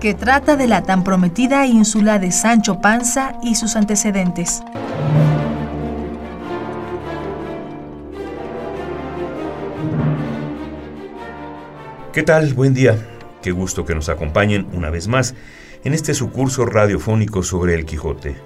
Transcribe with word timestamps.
que 0.00 0.14
trata 0.14 0.56
de 0.56 0.66
la 0.68 0.82
tan 0.82 1.02
prometida 1.02 1.66
ínsula 1.66 2.18
de 2.18 2.30
Sancho 2.30 2.80
Panza 2.80 3.38
y 3.42 3.56
sus 3.56 3.74
antecedentes. 3.74 4.62
¿Qué 12.12 12.22
tal? 12.22 12.54
Buen 12.54 12.74
día. 12.74 12.96
Qué 13.42 13.52
gusto 13.52 13.84
que 13.84 13.94
nos 13.94 14.08
acompañen 14.08 14.66
una 14.72 14.90
vez 14.90 15.08
más 15.08 15.34
en 15.84 15.94
este 15.94 16.14
su 16.14 16.30
curso 16.30 16.66
radiofónico 16.66 17.42
sobre 17.42 17.74
el 17.74 17.84
Quijote. 17.84 18.36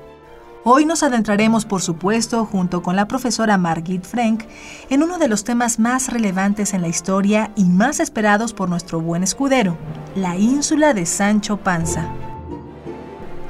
Hoy 0.65 0.87
nos 0.87 1.02
adentraremos, 1.02 1.65
por 1.65 1.83
supuesto, 1.83 2.45
junto 2.45 2.84
con 2.84 2.95
la 2.95 3.09
profesora 3.09 3.59
Margit 3.59 4.05
Frank, 4.05 4.45
en 4.91 5.03
uno 5.03 5.19
de 5.19 5.27
los 5.27 5.43
temas 5.43 5.80
más 5.80 6.12
relevantes 6.12 6.73
en 6.73 6.83
la 6.83 6.89
historia 6.89 7.51
y 7.57 7.65
más 7.65 7.98
esperados 7.98 8.53
por 8.53 8.69
nuestro 8.69 9.01
buen 9.01 9.25
escudero, 9.25 9.77
la 10.14 10.36
ínsula 10.36 10.95
de 10.95 11.05
Sancho 11.05 11.56
Panza. 11.56 12.09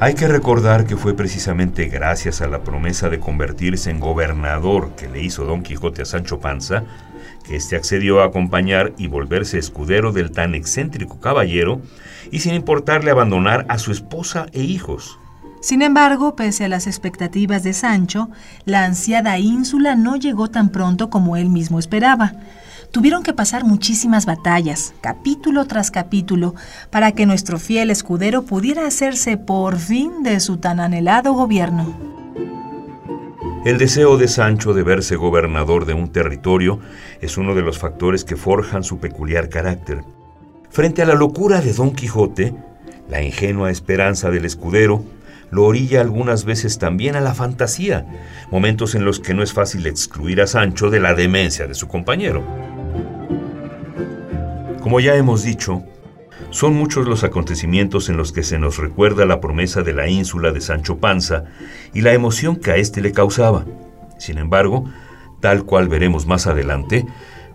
Hay 0.01 0.15
que 0.15 0.27
recordar 0.27 0.87
que 0.87 0.97
fue 0.97 1.13
precisamente 1.13 1.85
gracias 1.89 2.41
a 2.41 2.47
la 2.47 2.65
promesa 2.65 3.11
de 3.11 3.21
convertirse 3.21 3.91
en 3.91 4.01
gobernador 4.01 4.93
que 4.97 5.11
le 5.11 5.23
hizo 5.23 5.45
Don 5.45 5.63
Quijote 5.63 6.03
a 6.03 6.07
Sancho 6.07 6.41
Panza, 6.41 6.85
que 7.45 7.57
éste 7.57 7.77
accedió 7.77 8.23
a 8.23 8.27
acompañar 8.27 8.95
y 8.97 9.09
volverse 9.09 9.59
escudero 9.59 10.13
del 10.13 10.31
tan 10.31 10.55
excéntrico 10.55 11.21
caballero, 11.21 11.83
y 12.31 12.39
sin 12.41 12.55
importarle 12.55 13.11
abandonar 13.11 13.67
a 13.69 13.77
su 13.77 13.93
esposa 13.93 14.47
e 14.53 14.63
hijos. 14.63 15.19
Sin 15.63 15.81
embargo, 15.81 16.35
pese 16.35 16.65
a 16.65 16.69
las 16.69 16.89
expectativas 16.89 17.63
de 17.63 17.73
Sancho, 17.73 18.29
la 18.65 18.85
ansiada 18.85 19.39
ínsula 19.39 19.95
no 19.95 20.17
llegó 20.17 20.51
tan 20.51 20.71
pronto 20.71 21.09
como 21.09 21.37
él 21.37 21.51
mismo 21.51 21.79
esperaba. 21.79 22.33
Tuvieron 22.91 23.23
que 23.23 23.33
pasar 23.33 23.63
muchísimas 23.63 24.27
batallas, 24.27 24.93
capítulo 25.01 25.65
tras 25.67 25.93
capítulo, 25.93 26.57
para 26.91 27.13
que 27.13 27.27
nuestro 27.27 27.61
fiel 27.61 27.93
escudero 27.93 28.43
pudiera 28.43 28.89
hacerse 28.89 29.37
por 29.37 29.79
fin 29.79 30.25
de 30.25 30.41
su 30.41 30.57
tan 30.57 30.81
anhelado 30.81 31.33
gobierno. 31.33 31.97
El 33.65 33.79
deseo 33.79 34.17
de 34.17 34.27
Sancho 34.27 34.75
de 34.75 34.83
verse 34.83 35.15
gobernador 35.15 35.87
de 35.87 35.95
un 35.95 36.11
territorio 36.11 36.81
es 37.21 37.39
uno 37.39 37.55
de 37.55 37.63
los 37.63 37.79
factores 37.79 38.25
que 38.25 38.35
forjan 38.35 38.83
su 38.83 38.99
peculiar 38.99 39.49
carácter. 39.49 40.03
Frente 40.71 41.03
a 41.03 41.07
la 41.07 41.15
locura 41.15 41.61
de 41.61 41.73
Don 41.73 41.93
Quijote, 41.93 42.53
la 43.09 43.23
ingenua 43.23 43.71
esperanza 43.71 44.31
del 44.33 44.45
escudero 44.45 45.05
lo 45.53 45.65
orilla 45.65 46.01
algunas 46.01 46.47
veces 46.47 46.79
también 46.79 47.15
a 47.15 47.21
la 47.21 47.35
fantasía, 47.35 48.07
momentos 48.51 48.95
en 48.95 49.05
los 49.05 49.21
que 49.21 49.35
no 49.35 49.43
es 49.43 49.53
fácil 49.53 49.87
excluir 49.87 50.41
a 50.41 50.47
Sancho 50.47 50.89
de 50.89 50.99
la 50.99 51.13
demencia 51.13 51.67
de 51.67 51.75
su 51.75 51.89
compañero. 51.89 52.43
Como 54.81 54.99
ya 54.99 55.15
hemos 55.15 55.45
dicho, 55.45 55.85
son 56.49 56.75
muchos 56.75 57.07
los 57.07 57.23
acontecimientos 57.23 58.09
en 58.09 58.17
los 58.17 58.33
que 58.33 58.45
se 58.45 58.59
nos 58.59 58.79
recuerda 58.79 59.27
la 59.27 59.41
promesa 59.41 59.83
de 59.83 59.93
la 59.93 60.09
ínsula 60.09 60.53
de 60.53 60.63
Sancho 60.63 60.97
Panza 60.97 61.45
y 61.93 62.01
la 62.01 62.15
emoción 62.15 62.57
que 62.57 62.71
a 62.71 62.77
éste 62.77 63.03
le 63.03 63.13
causaba. 63.13 63.67
Sin 64.19 64.39
embargo, 64.39 64.87
tal 65.41 65.65
cual 65.65 65.89
veremos 65.89 66.27
más 66.27 66.47
adelante, 66.47 67.05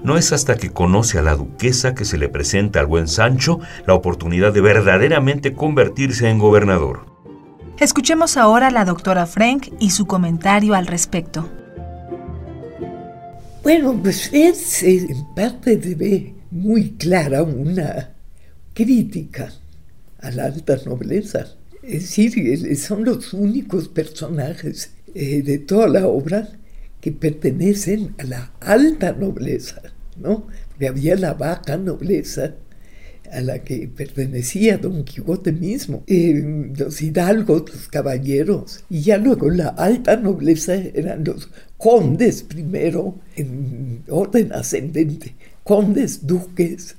no 0.04 0.18
es 0.18 0.34
hasta 0.34 0.56
que 0.56 0.70
conoce 0.70 1.18
a 1.18 1.24
la 1.24 1.36
duquesa 1.36 1.96
que 1.96 2.06
se 2.06 2.20
le 2.20 2.30
presenta 2.30 2.80
al 2.80 2.86
buen 2.86 3.08
Sancho 3.08 3.60
la 3.88 3.96
oportunidad 3.96 4.54
de 4.54 4.62
verdaderamente 4.62 5.54
convertirse 5.54 6.30
en 6.30 6.38
gobernador. 6.38 7.17
Escuchemos 7.80 8.38
ahora 8.38 8.68
a 8.68 8.72
la 8.72 8.86
doctora 8.86 9.28
Frank 9.28 9.68
y 9.80 9.92
su 9.92 10.08
comentario 10.08 10.74
al 10.74 10.88
respecto. 10.88 11.48
Bueno, 13.62 14.00
pues 14.02 14.32
es 14.34 14.82
en 14.82 15.36
parte 15.36 15.76
ve 15.76 16.34
muy 16.50 16.94
clara 16.94 17.44
una 17.44 18.16
crítica 18.74 19.54
a 20.20 20.32
la 20.32 20.46
alta 20.46 20.80
nobleza. 20.88 21.46
Es 21.84 22.02
decir, 22.02 22.76
son 22.78 23.06
los 23.06 23.32
únicos 23.36 23.90
personajes 23.90 24.94
eh, 25.14 25.44
de 25.44 25.60
toda 25.60 25.88
la 25.88 26.08
obra 26.08 26.50
que 27.00 27.12
pertenecen 27.12 28.16
a 28.18 28.24
la 28.24 28.52
alta 28.60 29.12
nobleza, 29.12 29.84
¿no? 30.16 30.48
Porque 30.70 30.88
había 30.88 31.16
la 31.16 31.36
baja 31.36 31.78
nobleza 31.78 32.56
a 33.32 33.42
la 33.42 33.60
que 33.60 33.88
pertenecía 33.88 34.78
Don 34.78 35.04
Quijote 35.04 35.52
mismo, 35.52 36.04
eh, 36.08 36.72
los 36.78 37.02
hidalgos, 37.02 37.72
los 37.74 37.88
caballeros, 37.88 38.84
y 38.90 39.02
ya 39.02 39.18
luego 39.18 39.50
la 39.50 39.70
alta 39.70 40.16
nobleza 40.18 40.76
eran 40.76 41.24
los 41.24 41.50
condes 41.78 42.44
primero, 42.44 43.20
en 43.36 44.04
orden 44.10 44.52
ascendente, 44.54 45.36
condes, 45.64 46.26
duques, 46.26 46.96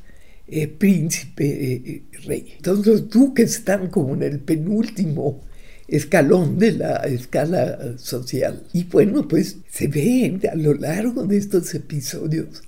eh, 0.46 0.68
príncipe, 0.68 1.74
eh, 1.74 2.02
rey. 2.24 2.54
Entonces 2.56 2.86
los 2.86 3.10
duques 3.10 3.56
están 3.56 3.88
como 3.88 4.14
en 4.14 4.22
el 4.22 4.40
penúltimo 4.40 5.40
escalón 5.86 6.58
de 6.58 6.72
la 6.72 6.96
escala 7.06 7.96
social. 7.98 8.62
Y 8.72 8.84
bueno, 8.84 9.26
pues 9.26 9.56
se 9.70 9.88
ve 9.88 10.38
a 10.50 10.54
lo 10.54 10.74
largo 10.74 11.24
de 11.24 11.38
estos 11.38 11.74
episodios 11.74 12.62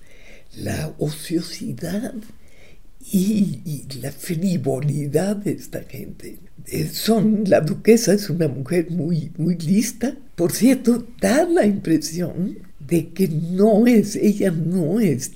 la 0.56 0.92
ociosidad 0.98 2.14
y, 3.00 3.86
la 4.02 4.12
frivolidad 4.12 5.36
de 5.36 5.52
esta 5.52 5.82
gente. 5.82 6.38
Eh, 6.66 6.88
son, 6.92 7.44
la 7.46 7.60
duquesa 7.60 8.12
es 8.12 8.30
una 8.30 8.48
mujer 8.48 8.90
muy, 8.90 9.32
muy 9.36 9.56
lista. 9.56 10.14
Por 10.36 10.52
cierto, 10.52 11.06
da 11.20 11.44
la 11.44 11.66
impresión 11.66 12.58
de 12.78 13.08
que 13.08 13.28
no 13.28 13.86
es, 13.86 14.16
ella 14.16 14.50
no 14.50 15.00
es, 15.00 15.32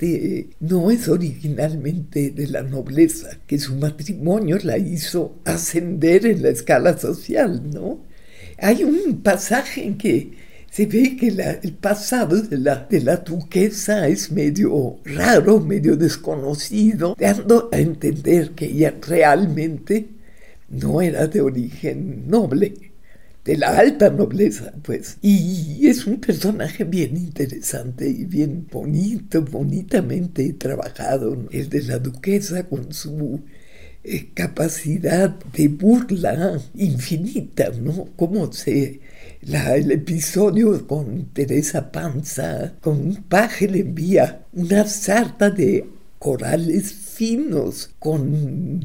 no 0.61 0.91
es 0.91 1.09
originalmente 1.09 2.31
de 2.31 2.49
la 2.49 2.63
nobleza, 2.63 3.39
que 3.47 3.59
su 3.59 3.77
matrimonio 3.77 4.59
la 4.63 4.77
hizo 4.77 5.37
ascender 5.45 6.27
en 6.27 6.43
la 6.43 6.49
escala 6.49 6.99
social, 6.99 7.63
¿no? 7.73 8.01
Hay 8.59 8.83
un 8.85 9.23
pasaje 9.23 9.85
en 9.85 9.99
que 9.99 10.33
se 10.75 10.87
ve 10.87 11.17
que 11.17 11.29
el 11.29 11.73
pasado 11.75 12.43
de 12.43 12.59
la, 12.59 13.17
duquesa 13.19 14.09
es 14.09 14.33
medio 14.33 14.97
raro, 15.05 15.61
medio 15.61 15.95
desconocido, 15.97 17.15
dando 17.17 17.69
a 17.71 17.79
entender 17.79 18.51
que 18.57 18.65
ella 18.65 18.93
realmente 19.07 20.09
no 20.69 21.01
era 21.01 21.29
de 21.29 21.43
origen 21.43 22.29
noble, 22.29 22.75
de 23.45 23.57
la 23.57 23.79
alta 23.79 24.11
nobleza, 24.11 24.73
pues. 24.83 25.17
Y 25.23 25.87
es 25.87 26.09
un 26.09 26.21
personaje 26.21 26.83
bien 26.83 27.17
interesante 27.19 28.09
y 28.09 28.25
bien 28.25 28.67
bonito, 28.69 29.43
bonitamente 29.43 30.55
trabajado, 30.55 31.47
el 31.53 31.69
de 31.69 31.83
la 31.83 32.01
duquesa 32.01 32.65
con 32.65 32.93
su 32.93 33.41
eh, 34.03 34.31
capacidad 34.35 35.31
de 35.53 35.69
burla 35.69 36.61
infinita, 36.75 37.71
¿no? 37.81 38.09
Cómo 38.17 38.53
se 38.53 39.14
el 39.47 39.91
episodio 39.91 40.87
con 40.87 41.27
Teresa 41.33 41.93
Panza, 41.93 42.73
con 42.81 42.99
un 42.99 43.17
paje 43.25 43.69
le 43.69 43.81
envía 43.81 44.47
una 44.53 44.87
sarta 44.87 45.51
de 45.51 45.87
corales 46.19 46.93
finos 46.93 47.91
con, 47.99 48.81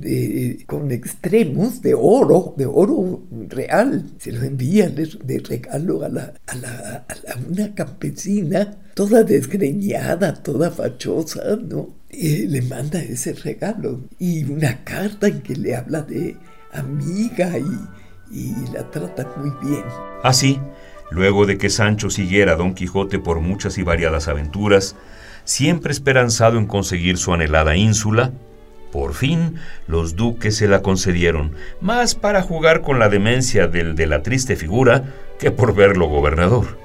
con 0.67 0.91
extremos 0.91 1.81
de 1.81 1.94
oro, 1.94 2.53
de 2.57 2.65
oro 2.65 3.23
real. 3.47 4.06
Se 4.19 4.33
lo 4.33 4.44
envía 4.44 4.89
de, 4.89 5.39
regalo 5.47 6.03
a, 6.03 6.09
la, 6.09 6.33
a, 6.47 7.06
una 7.50 7.73
campesina, 7.73 8.77
toda 8.94 9.23
desgreñada, 9.23 10.33
toda 10.33 10.69
fachosa, 10.71 11.56
¿no? 11.56 11.95
Le 12.11 12.61
manda 12.63 13.01
ese 13.01 13.33
regalo. 13.33 14.01
Y 14.19 14.44
una 14.44 14.83
carta 14.83 15.27
en 15.27 15.41
que 15.41 15.56
le 15.56 15.75
habla 15.75 16.01
de 16.01 16.35
amiga 16.73 17.57
y 17.57 17.98
y 18.31 18.53
la 18.71 18.89
trata 18.89 19.27
muy 19.37 19.51
bien. 19.61 19.83
Así, 20.23 20.59
luego 21.09 21.45
de 21.45 21.57
que 21.57 21.69
Sancho 21.69 22.09
siguiera 22.09 22.53
a 22.53 22.55
Don 22.55 22.73
Quijote 22.73 23.19
por 23.19 23.39
muchas 23.39 23.77
y 23.77 23.83
variadas 23.83 24.27
aventuras, 24.27 24.95
siempre 25.43 25.91
esperanzado 25.91 26.57
en 26.57 26.67
conseguir 26.67 27.17
su 27.17 27.33
anhelada 27.33 27.75
ínsula, 27.75 28.31
por 28.91 29.13
fin 29.13 29.55
los 29.87 30.15
duques 30.15 30.57
se 30.57 30.67
la 30.67 30.81
concedieron, 30.81 31.55
más 31.81 32.15
para 32.15 32.41
jugar 32.41 32.81
con 32.81 32.99
la 32.99 33.09
demencia 33.09 33.67
del 33.67 33.95
de 33.95 34.07
la 34.07 34.23
triste 34.23 34.55
figura 34.55 35.03
que 35.39 35.51
por 35.51 35.75
verlo 35.75 36.07
gobernador. 36.07 36.77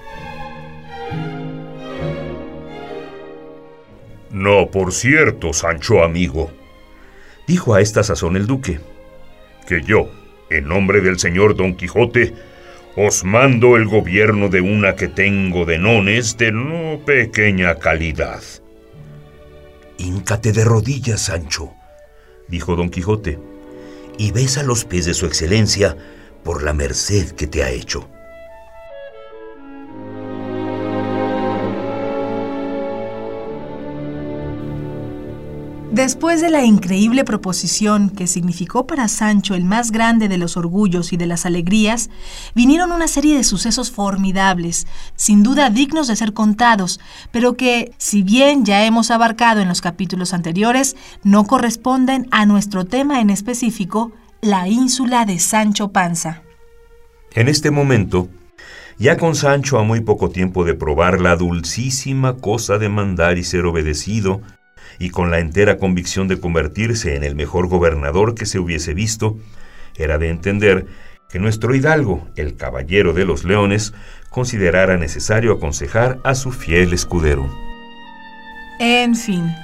No, 4.30 4.70
por 4.70 4.92
cierto, 4.92 5.52
Sancho 5.52 6.02
amigo, 6.02 6.50
dijo 7.46 7.74
a 7.74 7.80
esta 7.80 8.02
sazón 8.02 8.36
el 8.36 8.46
duque, 8.46 8.80
que 9.66 9.80
yo, 9.82 10.10
en 10.58 10.68
nombre 10.68 11.00
del 11.00 11.18
señor 11.18 11.56
Don 11.56 11.74
Quijote, 11.74 12.34
os 12.96 13.24
mando 13.24 13.76
el 13.76 13.86
gobierno 13.86 14.48
de 14.48 14.60
una 14.60 14.94
que 14.94 15.08
tengo 15.08 15.64
de 15.64 15.78
nones 15.78 16.36
de 16.36 16.52
no 16.52 17.00
pequeña 17.04 17.76
calidad. 17.76 18.42
Híncate 19.98 20.52
de 20.52 20.64
rodillas, 20.64 21.22
Sancho, 21.22 21.72
dijo 22.48 22.76
don 22.76 22.90
Quijote, 22.90 23.38
y 24.18 24.32
besa 24.32 24.62
los 24.62 24.84
pies 24.84 25.06
de 25.06 25.14
su 25.14 25.26
excelencia 25.26 25.96
por 26.44 26.62
la 26.62 26.72
merced 26.72 27.32
que 27.32 27.46
te 27.46 27.62
ha 27.64 27.70
hecho. 27.70 28.08
Después 35.94 36.40
de 36.40 36.50
la 36.50 36.64
increíble 36.64 37.22
proposición 37.22 38.10
que 38.10 38.26
significó 38.26 38.84
para 38.84 39.06
Sancho 39.06 39.54
el 39.54 39.62
más 39.62 39.92
grande 39.92 40.26
de 40.26 40.38
los 40.38 40.56
orgullos 40.56 41.12
y 41.12 41.16
de 41.16 41.26
las 41.26 41.46
alegrías, 41.46 42.10
vinieron 42.52 42.90
una 42.90 43.06
serie 43.06 43.36
de 43.36 43.44
sucesos 43.44 43.92
formidables, 43.92 44.88
sin 45.14 45.44
duda 45.44 45.70
dignos 45.70 46.08
de 46.08 46.16
ser 46.16 46.32
contados, 46.32 46.98
pero 47.30 47.56
que, 47.56 47.92
si 47.96 48.24
bien 48.24 48.64
ya 48.64 48.84
hemos 48.84 49.12
abarcado 49.12 49.60
en 49.60 49.68
los 49.68 49.80
capítulos 49.80 50.34
anteriores, 50.34 50.96
no 51.22 51.44
corresponden 51.44 52.26
a 52.32 52.44
nuestro 52.44 52.84
tema 52.84 53.20
en 53.20 53.30
específico, 53.30 54.10
la 54.40 54.66
ínsula 54.66 55.24
de 55.26 55.38
Sancho 55.38 55.92
Panza. 55.92 56.42
En 57.34 57.46
este 57.46 57.70
momento, 57.70 58.28
ya 58.98 59.16
con 59.16 59.36
Sancho 59.36 59.78
a 59.78 59.84
muy 59.84 60.00
poco 60.00 60.30
tiempo 60.30 60.64
de 60.64 60.74
probar 60.74 61.20
la 61.20 61.36
dulcísima 61.36 62.34
cosa 62.34 62.78
de 62.78 62.88
mandar 62.88 63.38
y 63.38 63.44
ser 63.44 63.64
obedecido, 63.64 64.40
y 64.98 65.10
con 65.10 65.30
la 65.30 65.38
entera 65.38 65.78
convicción 65.78 66.28
de 66.28 66.40
convertirse 66.40 67.16
en 67.16 67.24
el 67.24 67.34
mejor 67.34 67.68
gobernador 67.68 68.34
que 68.34 68.46
se 68.46 68.58
hubiese 68.58 68.94
visto, 68.94 69.36
era 69.96 70.18
de 70.18 70.30
entender 70.30 70.86
que 71.28 71.38
nuestro 71.38 71.74
hidalgo, 71.74 72.26
el 72.36 72.56
caballero 72.56 73.12
de 73.12 73.24
los 73.24 73.44
leones, 73.44 73.92
considerara 74.30 74.96
necesario 74.96 75.52
aconsejar 75.52 76.18
a 76.24 76.34
su 76.34 76.52
fiel 76.52 76.92
escudero. 76.92 77.48
En 78.78 79.14
fin, 79.14 79.54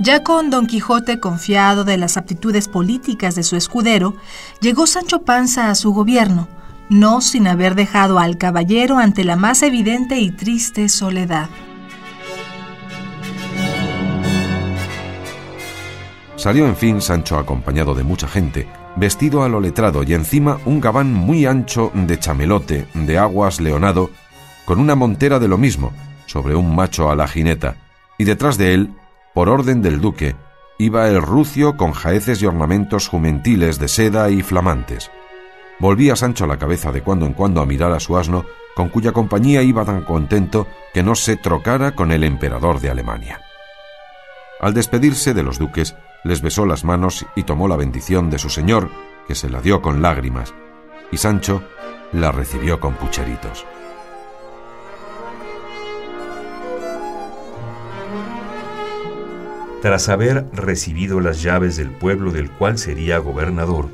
ya 0.00 0.22
con 0.22 0.50
Don 0.50 0.66
Quijote 0.66 1.20
confiado 1.20 1.84
de 1.84 1.98
las 1.98 2.16
aptitudes 2.16 2.68
políticas 2.68 3.34
de 3.34 3.42
su 3.42 3.56
escudero, 3.56 4.14
llegó 4.60 4.86
Sancho 4.86 5.22
Panza 5.22 5.70
a 5.70 5.74
su 5.74 5.92
gobierno, 5.92 6.48
no 6.88 7.20
sin 7.20 7.46
haber 7.46 7.74
dejado 7.74 8.18
al 8.18 8.38
caballero 8.38 8.98
ante 8.98 9.24
la 9.24 9.36
más 9.36 9.62
evidente 9.62 10.18
y 10.18 10.30
triste 10.30 10.88
soledad. 10.88 11.50
Salió 16.40 16.64
en 16.66 16.74
fin 16.74 17.02
Sancho 17.02 17.36
acompañado 17.36 17.94
de 17.94 18.02
mucha 18.02 18.26
gente, 18.26 18.66
vestido 18.96 19.42
a 19.42 19.48
lo 19.50 19.60
letrado 19.60 20.02
y 20.04 20.14
encima 20.14 20.58
un 20.64 20.80
gabán 20.80 21.12
muy 21.12 21.44
ancho 21.44 21.92
de 21.92 22.18
chamelote, 22.18 22.86
de 22.94 23.18
aguas 23.18 23.60
leonado, 23.60 24.08
con 24.64 24.80
una 24.80 24.94
montera 24.94 25.38
de 25.38 25.48
lo 25.48 25.58
mismo, 25.58 25.92
sobre 26.24 26.54
un 26.54 26.74
macho 26.74 27.10
a 27.10 27.14
la 27.14 27.28
jineta, 27.28 27.76
y 28.16 28.24
detrás 28.24 28.56
de 28.56 28.72
él, 28.72 28.94
por 29.34 29.50
orden 29.50 29.82
del 29.82 30.00
duque, 30.00 30.34
iba 30.78 31.06
el 31.08 31.20
rucio 31.20 31.76
con 31.76 31.92
jaeces 31.92 32.40
y 32.40 32.46
ornamentos 32.46 33.06
jumentiles 33.06 33.78
de 33.78 33.88
seda 33.88 34.30
y 34.30 34.40
flamantes. 34.40 35.10
Volvía 35.78 36.16
Sancho 36.16 36.46
la 36.46 36.56
cabeza 36.56 36.90
de 36.90 37.02
cuando 37.02 37.26
en 37.26 37.34
cuando 37.34 37.60
a 37.60 37.66
mirar 37.66 37.92
a 37.92 38.00
su 38.00 38.16
asno, 38.16 38.46
con 38.74 38.88
cuya 38.88 39.12
compañía 39.12 39.62
iba 39.62 39.84
tan 39.84 40.04
contento 40.04 40.66
que 40.94 41.02
no 41.02 41.16
se 41.16 41.36
trocara 41.36 41.94
con 41.94 42.10
el 42.12 42.24
emperador 42.24 42.80
de 42.80 42.88
Alemania. 42.88 43.42
Al 44.58 44.72
despedirse 44.72 45.34
de 45.34 45.42
los 45.42 45.58
duques, 45.58 45.94
les 46.24 46.42
besó 46.42 46.66
las 46.66 46.84
manos 46.84 47.26
y 47.34 47.44
tomó 47.44 47.68
la 47.68 47.76
bendición 47.76 48.30
de 48.30 48.38
su 48.38 48.50
señor, 48.50 48.90
que 49.26 49.34
se 49.34 49.48
la 49.48 49.60
dio 49.60 49.80
con 49.80 50.02
lágrimas, 50.02 50.54
y 51.10 51.16
Sancho 51.16 51.62
la 52.12 52.32
recibió 52.32 52.80
con 52.80 52.94
pucheritos. 52.94 53.64
Tras 59.80 60.10
haber 60.10 60.44
recibido 60.52 61.20
las 61.20 61.42
llaves 61.42 61.76
del 61.76 61.90
pueblo 61.90 62.32
del 62.32 62.50
cual 62.50 62.76
sería 62.76 63.16
gobernador, 63.18 63.88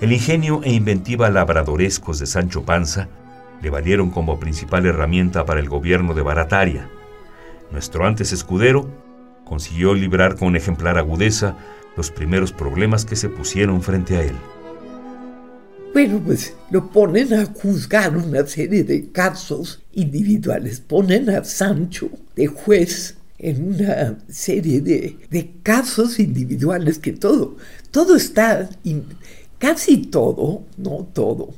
el 0.00 0.12
ingenio 0.12 0.60
e 0.62 0.72
inventiva 0.72 1.28
labradorescos 1.30 2.20
de 2.20 2.26
Sancho 2.26 2.62
Panza 2.64 3.08
le 3.60 3.70
valieron 3.70 4.10
como 4.10 4.38
principal 4.38 4.86
herramienta 4.86 5.44
para 5.44 5.60
el 5.60 5.68
gobierno 5.68 6.14
de 6.14 6.22
Barataria. 6.22 6.88
Nuestro 7.72 8.06
antes 8.06 8.32
escudero 8.32 8.88
consiguió 9.50 9.94
librar 9.94 10.36
con 10.36 10.54
ejemplar 10.54 10.96
agudeza 10.96 11.56
los 11.96 12.12
primeros 12.12 12.52
problemas 12.52 13.04
que 13.04 13.16
se 13.16 13.28
pusieron 13.28 13.82
frente 13.82 14.16
a 14.16 14.22
él. 14.22 14.36
Bueno, 15.92 16.22
pues 16.24 16.54
lo 16.70 16.88
ponen 16.88 17.34
a 17.34 17.46
juzgar 17.46 18.16
una 18.16 18.46
serie 18.46 18.84
de 18.84 19.10
casos 19.10 19.82
individuales. 19.92 20.80
Ponen 20.80 21.28
a 21.30 21.42
Sancho 21.42 22.08
de 22.36 22.46
juez 22.46 23.16
en 23.38 23.74
una 23.74 24.18
serie 24.28 24.80
de, 24.82 25.16
de 25.28 25.50
casos 25.64 26.20
individuales 26.20 27.00
que 27.00 27.12
todo, 27.12 27.56
todo 27.90 28.14
está, 28.14 28.70
casi 29.58 29.96
todo, 29.96 30.62
no 30.76 31.08
todo, 31.12 31.54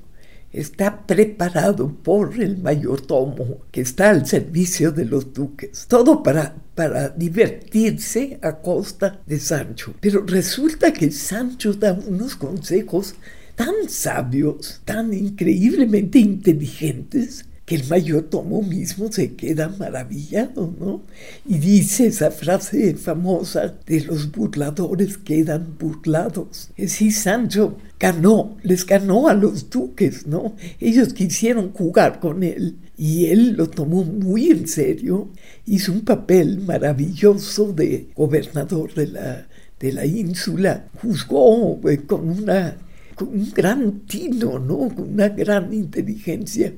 está 0.53 1.07
preparado 1.07 1.93
por 2.03 2.41
el 2.41 2.59
mayordomo 2.59 3.63
que 3.71 3.81
está 3.81 4.11
al 4.11 4.27
servicio 4.27 4.93
de 4.93 5.05
los 5.05 5.33
duques. 5.33 5.87
Todo 5.89 6.23
para, 6.23 6.55
para 6.75 7.09
divertirse 7.09 8.39
a 8.43 8.57
costa 8.57 9.21
de 9.27 9.41
Sancho. 9.41 9.95
Pero 10.01 10.25
resulta 10.27 10.93
que 10.93 11.11
Sancho 11.11 11.73
da 11.73 11.93
unos 11.93 12.37
consejos 12.37 13.15
tan 13.55 13.89
sabios, 13.89 14.81
tan 14.85 15.13
increíblemente 15.13 16.19
inteligentes, 16.19 17.45
que 17.65 17.77
el 17.77 17.89
mayordomo 17.89 18.61
mismo 18.63 19.11
se 19.13 19.35
queda 19.35 19.69
maravillado, 19.69 20.75
¿no? 20.81 21.03
Y 21.47 21.59
dice 21.59 22.07
esa 22.07 22.33
frase 22.33 22.95
famosa 22.95 23.75
de 23.87 24.01
los 24.01 24.33
burladores 24.33 25.17
quedan 25.19 25.77
burlados. 25.79 26.71
Es 26.77 26.91
decir, 26.91 27.13
Sancho 27.13 27.79
ganó, 28.01 28.57
les 28.65 28.85
ganó 28.85 29.29
a 29.29 29.35
los 29.35 29.71
duques, 29.71 30.27
¿no? 30.27 30.57
Ellos 30.81 31.15
quisieron 31.15 31.73
jugar 31.73 32.19
con 32.19 32.43
él 32.43 32.79
y 32.99 33.27
él 33.27 33.53
lo 33.57 33.71
tomó 33.71 34.05
muy 34.05 34.51
en 34.51 34.67
serio, 34.67 35.29
hizo 35.65 35.93
un 35.93 36.01
papel 36.01 36.61
maravilloso 36.61 37.73
de 37.73 38.09
gobernador 38.17 38.93
de 38.95 39.07
la, 39.07 39.47
de 39.79 39.93
la 39.93 40.05
ínsula, 40.05 40.89
juzgó 41.01 41.81
eh, 41.89 42.01
con, 42.07 42.29
una, 42.29 42.77
con 43.15 43.29
un 43.29 43.53
gran 43.53 44.01
tino, 44.01 44.59
¿no? 44.59 44.89
Con 44.95 45.13
una 45.13 45.29
gran 45.29 45.73
inteligencia 45.73 46.73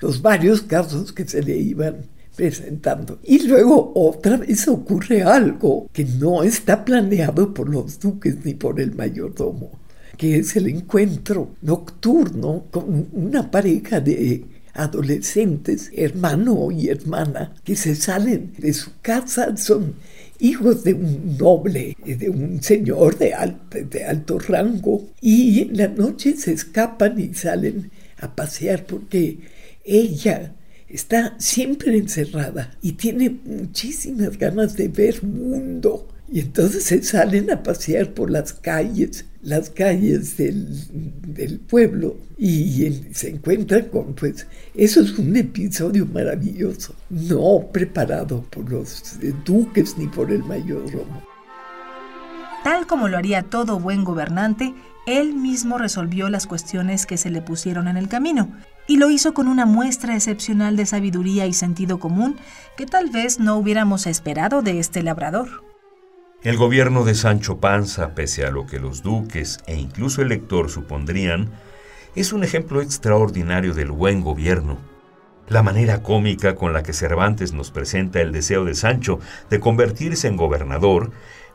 los 0.00 0.22
varios 0.22 0.62
casos 0.62 1.12
que 1.12 1.26
se 1.26 1.42
le 1.42 1.56
iban 1.56 2.06
presentando. 2.36 3.18
Y 3.24 3.46
luego 3.46 3.92
otra 3.94 4.36
vez 4.36 4.68
ocurre 4.68 5.22
algo 5.22 5.88
que 5.92 6.04
no 6.04 6.42
está 6.42 6.84
planeado 6.84 7.52
por 7.52 7.68
los 7.68 7.98
duques 7.98 8.44
ni 8.44 8.54
por 8.54 8.78
el 8.78 8.94
mayordomo, 8.94 9.72
que 10.16 10.38
es 10.38 10.54
el 10.56 10.68
encuentro 10.68 11.56
nocturno 11.62 12.64
con 12.70 13.08
una 13.12 13.50
pareja 13.50 14.00
de 14.00 14.44
adolescentes, 14.74 15.90
hermano 15.94 16.70
y 16.70 16.88
hermana, 16.88 17.54
que 17.64 17.74
se 17.74 17.94
salen 17.94 18.52
de 18.58 18.74
su 18.74 18.90
casa, 19.00 19.56
son 19.56 19.94
hijos 20.38 20.84
de 20.84 20.92
un 20.92 21.38
noble, 21.38 21.96
de 22.04 22.28
un 22.28 22.62
señor 22.62 23.16
de 23.16 23.32
alto, 23.32 23.78
de 23.82 24.04
alto 24.04 24.38
rango, 24.38 25.08
y 25.22 25.62
en 25.62 25.78
la 25.78 25.88
noche 25.88 26.36
se 26.36 26.52
escapan 26.52 27.18
y 27.18 27.32
salen 27.32 27.90
a 28.18 28.34
pasear 28.34 28.84
porque 28.84 29.38
ella 29.86 30.52
está 30.88 31.34
siempre 31.38 31.96
encerrada 31.96 32.72
y 32.82 32.92
tiene 32.92 33.30
muchísimas 33.44 34.36
ganas 34.38 34.76
de 34.76 34.88
ver 34.88 35.22
mundo. 35.22 36.08
Y 36.28 36.40
entonces 36.40 36.82
se 36.82 37.02
salen 37.04 37.52
a 37.52 37.62
pasear 37.62 38.12
por 38.12 38.32
las 38.32 38.52
calles, 38.52 39.26
las 39.42 39.70
calles 39.70 40.36
del, 40.36 41.60
pueblo, 41.68 42.16
y, 42.36 43.04
se 43.12 43.30
encuentran 43.30 43.84
con, 43.84 44.12
pues, 44.14 44.44
eso 44.74 45.02
es 45.02 45.16
un 45.18 45.36
episodio 45.36 46.04
maravilloso, 46.04 46.96
no 47.10 47.68
preparado 47.72 48.42
por 48.50 48.68
los 48.68 49.20
duques 49.44 49.96
ni 49.98 50.08
por 50.08 50.32
el 50.32 50.42
mayordomo. 50.42 51.22
Tal 52.64 52.88
como 52.88 53.06
lo 53.06 53.18
haría 53.18 53.44
todo 53.44 53.78
buen 53.78 54.02
gobernante, 54.02 54.74
él 55.06 55.32
mismo 55.32 55.78
resolvió 55.78 56.28
las 56.28 56.48
cuestiones 56.48 57.06
que 57.06 57.18
se 57.18 57.30
le 57.30 57.40
pusieron 57.40 57.86
en 57.86 57.96
el 57.96 58.08
camino 58.08 58.50
y 58.86 58.96
lo 58.96 59.10
hizo 59.10 59.34
con 59.34 59.48
una 59.48 59.66
muestra 59.66 60.14
excepcional 60.14 60.76
de 60.76 60.86
sabiduría 60.86 61.46
y 61.46 61.52
sentido 61.52 61.98
común 61.98 62.36
que 62.76 62.86
tal 62.86 63.10
vez 63.10 63.38
no 63.38 63.56
hubiéramos 63.56 64.06
esperado 64.06 64.62
de 64.62 64.78
este 64.78 65.02
labrador. 65.02 65.64
El 66.42 66.56
gobierno 66.56 67.04
de 67.04 67.14
Sancho 67.14 67.58
Panza, 67.58 68.14
pese 68.14 68.44
a 68.44 68.50
lo 68.50 68.66
que 68.66 68.78
los 68.78 69.02
duques 69.02 69.58
e 69.66 69.76
incluso 69.76 70.22
el 70.22 70.28
lector 70.28 70.70
supondrían, 70.70 71.50
es 72.14 72.32
un 72.32 72.44
ejemplo 72.44 72.80
extraordinario 72.80 73.74
del 73.74 73.90
buen 73.90 74.20
gobierno. 74.20 74.78
La 75.48 75.62
manera 75.62 76.02
cómica 76.02 76.54
con 76.54 76.72
la 76.72 76.82
que 76.82 76.92
Cervantes 76.92 77.52
nos 77.52 77.70
presenta 77.70 78.20
el 78.20 78.32
deseo 78.32 78.64
de 78.64 78.74
Sancho 78.74 79.18
de 79.50 79.60
convertirse 79.60 80.28
en 80.28 80.36
gobernador 80.36 81.10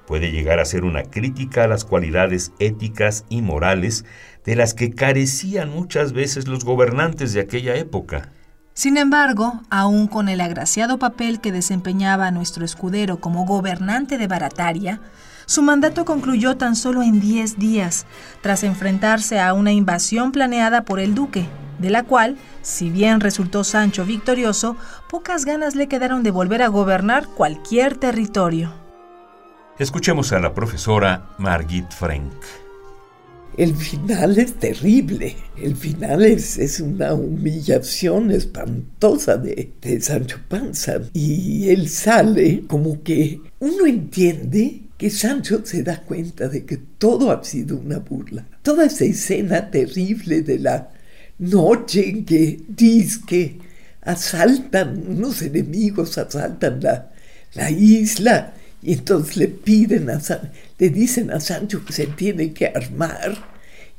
puede 0.07 0.31
llegar 0.31 0.59
a 0.59 0.65
ser 0.65 0.83
una 0.83 1.03
crítica 1.03 1.63
a 1.63 1.67
las 1.67 1.85
cualidades 1.85 2.51
éticas 2.59 3.25
y 3.29 3.41
morales 3.41 4.05
de 4.45 4.55
las 4.55 4.73
que 4.73 4.91
carecían 4.91 5.69
muchas 5.69 6.13
veces 6.13 6.47
los 6.47 6.65
gobernantes 6.65 7.33
de 7.33 7.41
aquella 7.41 7.75
época. 7.75 8.29
Sin 8.73 8.97
embargo, 8.97 9.61
aún 9.69 10.07
con 10.07 10.29
el 10.29 10.41
agraciado 10.41 10.97
papel 10.97 11.41
que 11.41 11.51
desempeñaba 11.51 12.31
nuestro 12.31 12.65
escudero 12.65 13.19
como 13.19 13.45
gobernante 13.45 14.17
de 14.17 14.27
Barataria, 14.27 15.01
su 15.45 15.61
mandato 15.61 16.05
concluyó 16.05 16.55
tan 16.55 16.75
solo 16.75 17.03
en 17.03 17.19
10 17.19 17.59
días, 17.59 18.05
tras 18.41 18.63
enfrentarse 18.63 19.39
a 19.39 19.53
una 19.53 19.73
invasión 19.73 20.31
planeada 20.31 20.83
por 20.83 20.99
el 20.99 21.13
duque, 21.13 21.45
de 21.79 21.89
la 21.89 22.03
cual, 22.03 22.37
si 22.61 22.89
bien 22.89 23.19
resultó 23.19 23.63
Sancho 23.63 24.05
victorioso, 24.05 24.77
pocas 25.09 25.43
ganas 25.45 25.75
le 25.75 25.87
quedaron 25.87 26.23
de 26.23 26.31
volver 26.31 26.61
a 26.61 26.69
gobernar 26.69 27.27
cualquier 27.27 27.97
territorio. 27.97 28.80
Escuchemos 29.81 30.31
a 30.31 30.39
la 30.39 30.53
profesora 30.53 31.31
Margit 31.39 31.89
Frank. 31.91 32.31
El 33.57 33.75
final 33.75 34.37
es 34.37 34.53
terrible, 34.53 35.35
el 35.57 35.75
final 35.75 36.23
es, 36.23 36.79
una 36.79 37.15
humillación 37.15 38.29
espantosa 38.29 39.37
de, 39.37 39.71
de 39.81 39.99
Sancho 39.99 40.37
Panza 40.47 40.99
y 41.13 41.67
él 41.69 41.89
sale 41.89 42.61
como 42.67 43.01
que 43.01 43.41
uno 43.57 43.87
entiende 43.87 44.83
que 44.99 45.09
Sancho 45.09 45.61
se 45.63 45.81
da 45.81 46.03
cuenta 46.03 46.47
de 46.47 46.63
que 46.63 46.77
todo 46.77 47.31
ha 47.31 47.43
sido 47.43 47.77
una 47.77 47.97
burla. 47.97 48.45
Toda 48.61 48.85
esa 48.85 49.05
escena 49.05 49.71
terrible 49.71 50.43
de 50.43 50.59
la 50.59 50.91
noche 51.39 52.07
en 52.07 52.23
que 52.23 52.61
dice 52.67 53.21
que 53.25 53.57
asaltan, 54.01 55.05
unos 55.07 55.41
enemigos 55.41 56.19
asaltan 56.19 56.81
la, 56.81 57.09
la 57.55 57.71
isla 57.71 58.53
y 58.83 58.93
entonces 58.93 59.37
le 59.37 59.47
piden 59.47 60.09
a 60.09 60.19
le 60.79 60.89
dicen 60.89 61.31
a 61.31 61.39
Sancho 61.39 61.85
que 61.85 61.93
se 61.93 62.07
tiene 62.07 62.53
que 62.53 62.67
armar. 62.67 63.51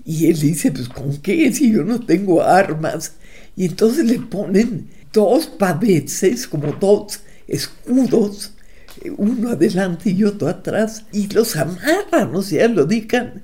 Y 0.04 0.26
él 0.26 0.40
dice, 0.40 0.72
pues 0.72 0.88
¿con 0.88 1.16
qué 1.18 1.52
si 1.52 1.72
yo 1.72 1.84
no 1.84 2.00
tengo 2.00 2.42
armas? 2.42 3.12
Y 3.54 3.66
entonces 3.66 4.04
le 4.04 4.18
ponen 4.18 4.88
dos 5.12 5.46
paveses, 5.46 6.48
como 6.48 6.72
dos 6.72 7.20
escudos, 7.46 8.54
uno 9.16 9.50
adelante 9.50 10.10
y 10.10 10.24
otro 10.24 10.48
atrás, 10.48 11.04
y 11.12 11.28
los 11.28 11.54
amarran, 11.54 12.34
o 12.34 12.42
sea, 12.42 12.66
lo 12.66 12.84
dejan 12.84 13.42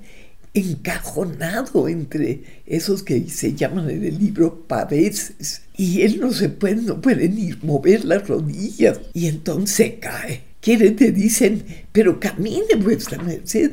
encajonado 0.55 1.89
entre 1.89 2.43
esos 2.67 3.05
que 3.05 3.29
se 3.29 3.55
llaman 3.55 3.89
en 3.91 4.05
el 4.05 4.19
libro 4.19 4.67
paveses. 4.67 5.63
Y 5.77 6.03
él 6.03 6.19
no 6.21 6.33
se 6.33 6.49
puede, 6.49 6.83
no 6.83 7.01
puede 7.01 7.29
ni 7.29 7.53
mover 7.63 8.05
las 8.05 8.27
rodillas, 8.27 9.01
y 9.15 9.29
entonces 9.29 9.95
cae 10.01 10.48
quieren 10.61 10.97
te 10.97 11.13
dicen, 11.13 11.65
pero 11.93 12.19
camine 12.21 12.75
vuestra 12.77 13.23
merced. 13.23 13.73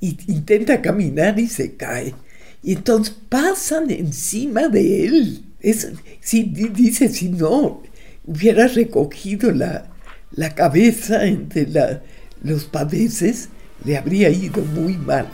Y 0.00 0.18
intenta 0.30 0.82
caminar 0.82 1.38
y 1.38 1.46
se 1.46 1.74
cae. 1.74 2.14
Y 2.62 2.74
entonces 2.74 3.14
pasan 3.28 3.90
encima 3.90 4.68
de 4.68 5.06
él. 5.06 5.44
Es, 5.60 5.90
si, 6.20 6.44
dice, 6.44 7.08
si 7.08 7.30
no 7.30 7.82
hubiera 8.26 8.66
recogido 8.68 9.52
la, 9.52 9.88
la 10.32 10.54
cabeza 10.54 11.26
entre 11.26 11.66
la, 11.68 12.02
los 12.42 12.64
paveses, 12.64 13.48
le 13.84 13.96
habría 13.96 14.28
ido 14.28 14.62
muy 14.62 14.96
mal. 14.96 15.28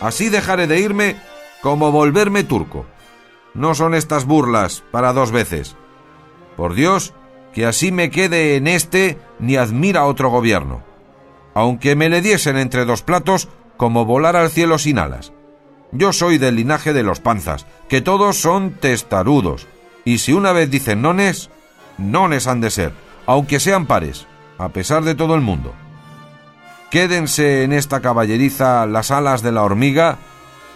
Así 0.00 0.28
dejaré 0.28 0.66
de 0.66 0.80
irme 0.80 1.16
como 1.62 1.90
volverme 1.90 2.44
turco. 2.44 2.86
No 3.54 3.74
son 3.74 3.94
estas 3.94 4.26
burlas 4.26 4.82
para 4.90 5.12
dos 5.12 5.30
veces. 5.30 5.76
Por 6.56 6.74
Dios, 6.74 7.14
que 7.52 7.66
así 7.66 7.92
me 7.92 8.10
quede 8.10 8.56
en 8.56 8.66
este 8.66 9.18
ni 9.38 9.56
admira 9.56 10.04
otro 10.04 10.28
gobierno. 10.28 10.82
Aunque 11.54 11.94
me 11.94 12.08
le 12.08 12.20
diesen 12.20 12.56
entre 12.56 12.84
dos 12.84 13.02
platos 13.02 13.48
como 13.76 14.04
volar 14.04 14.36
al 14.36 14.50
cielo 14.50 14.78
sin 14.78 14.98
alas. 14.98 15.32
Yo 15.92 16.12
soy 16.12 16.38
del 16.38 16.56
linaje 16.56 16.92
de 16.92 17.04
los 17.04 17.20
panzas, 17.20 17.66
que 17.88 18.00
todos 18.00 18.36
son 18.36 18.72
testarudos, 18.72 19.68
y 20.04 20.18
si 20.18 20.32
una 20.32 20.52
vez 20.52 20.68
dicen 20.68 21.02
nones, 21.02 21.50
nones 21.98 22.48
han 22.48 22.60
de 22.60 22.70
ser, 22.70 22.92
aunque 23.26 23.60
sean 23.60 23.86
pares, 23.86 24.26
a 24.58 24.70
pesar 24.70 25.04
de 25.04 25.14
todo 25.14 25.36
el 25.36 25.40
mundo. 25.40 25.72
Quédense 26.90 27.62
en 27.62 27.72
esta 27.72 28.00
caballeriza 28.00 28.86
las 28.86 29.12
alas 29.12 29.42
de 29.42 29.52
la 29.52 29.62
hormiga 29.62 30.18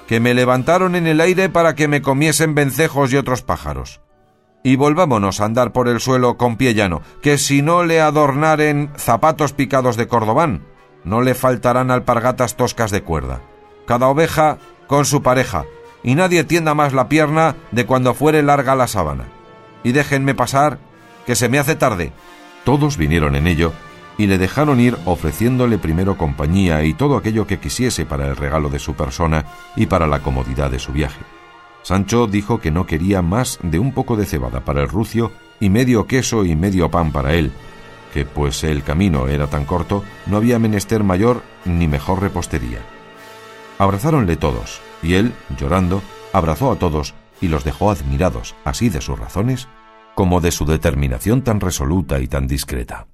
que 0.08 0.20
me 0.20 0.32
levantaron 0.32 0.96
en 0.96 1.06
el 1.06 1.20
aire 1.20 1.50
para 1.50 1.74
que 1.74 1.86
me 1.86 2.00
comiesen 2.00 2.54
vencejos 2.54 3.12
y 3.12 3.16
otros 3.18 3.42
pájaros. 3.42 4.00
Y 4.64 4.74
volvámonos 4.76 5.40
a 5.40 5.44
andar 5.44 5.72
por 5.72 5.86
el 5.86 6.00
suelo 6.00 6.38
con 6.38 6.56
pie 6.56 6.72
llano, 6.72 7.02
que 7.22 7.36
si 7.36 7.60
no 7.60 7.84
le 7.84 8.00
adornaren 8.00 8.90
zapatos 8.96 9.52
picados 9.52 9.96
de 9.98 10.08
cordobán, 10.08 10.64
no 11.04 11.20
le 11.20 11.34
faltarán 11.34 11.90
alpargatas 11.90 12.56
toscas 12.56 12.90
de 12.90 13.02
cuerda. 13.02 13.42
Cada 13.86 14.08
oveja 14.08 14.56
con 14.86 15.04
su 15.04 15.22
pareja, 15.22 15.66
y 16.02 16.14
nadie 16.14 16.42
tienda 16.42 16.72
más 16.72 16.94
la 16.94 17.08
pierna 17.08 17.56
de 17.70 17.84
cuando 17.84 18.14
fuere 18.14 18.42
larga 18.42 18.74
la 18.74 18.86
sábana. 18.86 19.24
Y 19.84 19.92
déjenme 19.92 20.34
pasar, 20.34 20.78
que 21.26 21.34
se 21.34 21.50
me 21.50 21.58
hace 21.58 21.76
tarde. 21.76 22.12
Todos 22.64 22.96
vinieron 22.96 23.36
en 23.36 23.46
ello, 23.46 23.72
y 24.18 24.26
le 24.26 24.36
dejaron 24.36 24.80
ir 24.80 24.98
ofreciéndole 25.06 25.78
primero 25.78 26.18
compañía 26.18 26.84
y 26.84 26.92
todo 26.92 27.16
aquello 27.16 27.46
que 27.46 27.60
quisiese 27.60 28.04
para 28.04 28.26
el 28.26 28.36
regalo 28.36 28.68
de 28.68 28.80
su 28.80 28.94
persona 28.94 29.46
y 29.76 29.86
para 29.86 30.06
la 30.06 30.20
comodidad 30.20 30.70
de 30.70 30.80
su 30.80 30.92
viaje. 30.92 31.20
Sancho 31.82 32.26
dijo 32.26 32.60
que 32.60 32.70
no 32.70 32.84
quería 32.84 33.22
más 33.22 33.58
de 33.62 33.78
un 33.78 33.92
poco 33.92 34.16
de 34.16 34.26
cebada 34.26 34.60
para 34.64 34.82
el 34.82 34.88
rucio 34.88 35.32
y 35.60 35.70
medio 35.70 36.06
queso 36.06 36.44
y 36.44 36.54
medio 36.56 36.90
pan 36.90 37.12
para 37.12 37.34
él, 37.34 37.52
que 38.12 38.24
pues 38.24 38.64
el 38.64 38.82
camino 38.82 39.28
era 39.28 39.46
tan 39.46 39.64
corto, 39.64 40.04
no 40.26 40.36
había 40.36 40.58
menester 40.58 41.04
mayor 41.04 41.42
ni 41.64 41.86
mejor 41.86 42.20
repostería. 42.20 42.80
Abrazáronle 43.78 44.36
todos, 44.36 44.80
y 45.02 45.14
él, 45.14 45.32
llorando, 45.58 46.02
abrazó 46.32 46.72
a 46.72 46.76
todos 46.76 47.14
y 47.40 47.48
los 47.48 47.62
dejó 47.64 47.90
admirados, 47.90 48.56
así 48.64 48.88
de 48.88 49.00
sus 49.00 49.18
razones 49.18 49.68
como 50.16 50.40
de 50.40 50.50
su 50.50 50.64
determinación 50.64 51.42
tan 51.42 51.60
resoluta 51.60 52.18
y 52.18 52.26
tan 52.26 52.48
discreta. 52.48 53.06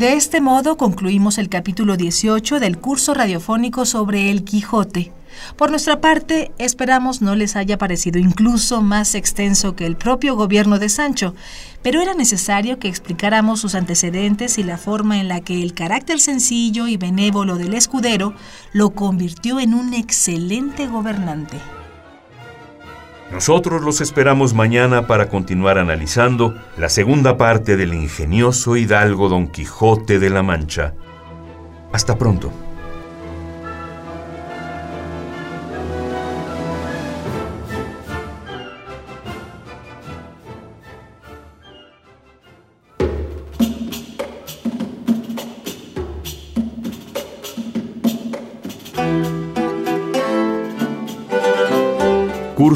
De 0.00 0.14
este 0.14 0.40
modo 0.40 0.78
concluimos 0.78 1.36
el 1.36 1.50
capítulo 1.50 1.98
18 1.98 2.58
del 2.58 2.78
curso 2.78 3.12
radiofónico 3.12 3.84
sobre 3.84 4.30
el 4.30 4.44
Quijote. 4.44 5.12
Por 5.56 5.68
nuestra 5.68 6.00
parte, 6.00 6.52
esperamos 6.56 7.20
no 7.20 7.34
les 7.34 7.54
haya 7.54 7.76
parecido 7.76 8.18
incluso 8.18 8.80
más 8.80 9.14
extenso 9.14 9.76
que 9.76 9.84
el 9.84 9.96
propio 9.98 10.36
gobierno 10.36 10.78
de 10.78 10.88
Sancho, 10.88 11.34
pero 11.82 12.00
era 12.00 12.14
necesario 12.14 12.78
que 12.78 12.88
explicáramos 12.88 13.60
sus 13.60 13.74
antecedentes 13.74 14.56
y 14.56 14.62
la 14.62 14.78
forma 14.78 15.20
en 15.20 15.28
la 15.28 15.42
que 15.42 15.62
el 15.62 15.74
carácter 15.74 16.18
sencillo 16.18 16.86
y 16.86 16.96
benévolo 16.96 17.56
del 17.56 17.74
escudero 17.74 18.32
lo 18.72 18.94
convirtió 18.94 19.60
en 19.60 19.74
un 19.74 19.92
excelente 19.92 20.86
gobernante. 20.86 21.58
Nosotros 23.32 23.82
los 23.82 24.00
esperamos 24.00 24.54
mañana 24.54 25.06
para 25.06 25.28
continuar 25.28 25.78
analizando 25.78 26.54
la 26.76 26.88
segunda 26.88 27.36
parte 27.36 27.76
del 27.76 27.94
ingenioso 27.94 28.76
hidalgo 28.76 29.28
Don 29.28 29.46
Quijote 29.46 30.18
de 30.18 30.30
la 30.30 30.42
Mancha. 30.42 30.94
Hasta 31.92 32.18
pronto. 32.18 32.52